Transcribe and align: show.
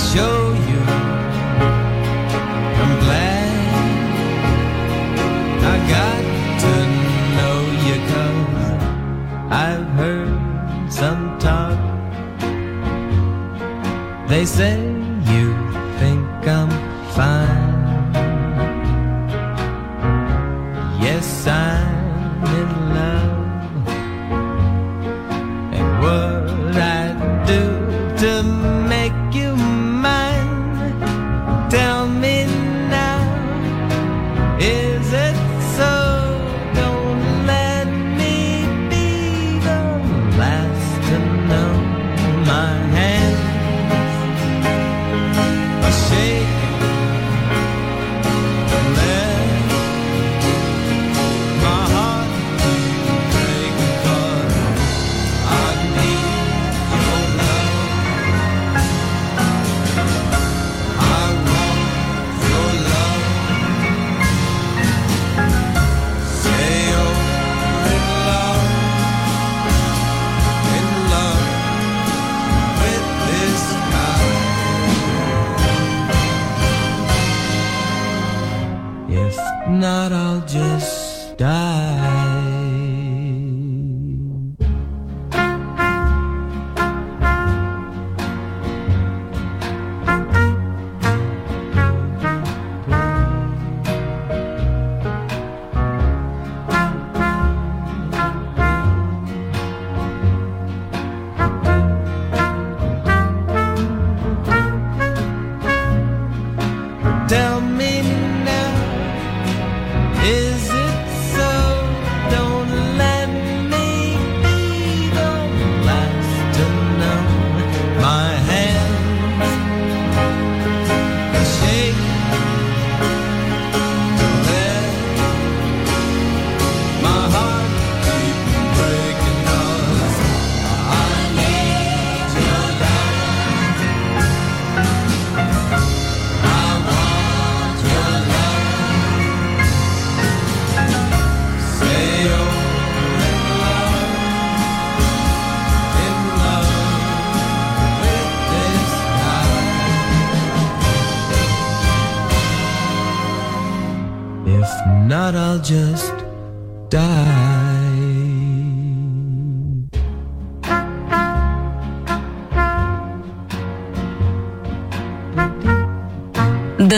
show. 0.00 0.39